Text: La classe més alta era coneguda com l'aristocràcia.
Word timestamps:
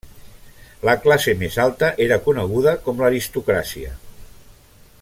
La 0.87 0.95
classe 1.01 1.35
més 1.41 1.57
alta 1.65 1.91
era 2.07 2.19
coneguda 2.29 2.73
com 2.87 3.05
l'aristocràcia. 3.05 3.93